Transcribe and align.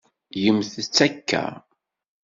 Gemt-tt 0.43 0.97
akka. 1.05 1.43